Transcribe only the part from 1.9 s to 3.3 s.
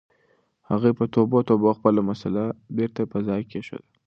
مصلّی بېرته په